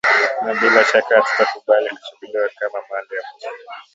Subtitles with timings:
[0.45, 3.49] na bila shaka hatutakubali kuchukuliwa kama mali ya mtu